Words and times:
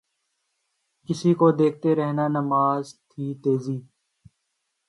کسی 1.09 1.31
کو 1.39 1.47
دیکھتے 1.59 1.89
رہنا 1.95 2.27
نماز 2.29 2.83
تھی 3.09 3.25
تیری 3.43 3.77